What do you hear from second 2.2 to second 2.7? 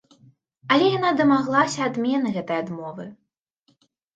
гэтай